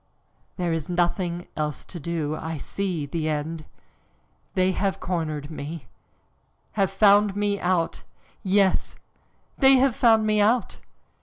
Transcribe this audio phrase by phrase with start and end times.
[0.57, 3.65] "There is nothing else to do I see the end.
[4.55, 5.85] They have cornered me,
[6.71, 8.01] have found me out!
[8.41, 8.95] Yes,
[9.59, 10.77] they have found me out!"